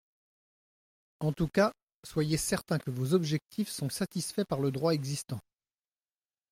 En 1.19 1.31
tout 1.31 1.47
cas, 1.47 1.73
soyez 2.03 2.37
certain 2.37 2.79
que 2.79 2.89
vos 2.89 3.13
objectifs 3.13 3.69
sont 3.69 3.91
satisfaits 3.91 4.45
par 4.49 4.59
le 4.59 4.71
droit 4.71 4.95
existant. 4.95 5.39